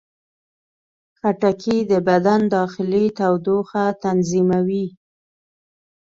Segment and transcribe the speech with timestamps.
[1.19, 4.85] خټکی د بدن داخلي تودوخه تنظیموي.